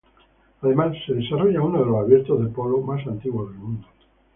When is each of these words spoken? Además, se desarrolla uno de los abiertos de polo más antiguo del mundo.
Además, 0.63 0.97
se 1.05 1.13
desarrolla 1.13 1.61
uno 1.61 1.77
de 1.81 1.85
los 1.85 1.99
abiertos 1.99 2.39
de 2.43 2.47
polo 2.49 2.81
más 2.81 3.05
antiguo 3.05 3.45
del 3.45 3.59
mundo. 3.59 3.87